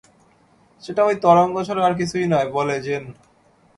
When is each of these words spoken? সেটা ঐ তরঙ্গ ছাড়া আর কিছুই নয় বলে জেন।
সেটা 0.83 1.01
ঐ 1.05 1.11
তরঙ্গ 1.23 1.55
ছাড়া 1.67 1.81
আর 1.87 1.93
কিছুই 1.99 2.25
নয় 2.31 2.47
বলে 2.55 2.75
জেন। 2.85 3.03